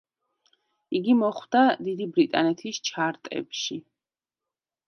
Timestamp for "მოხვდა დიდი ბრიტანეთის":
1.19-2.83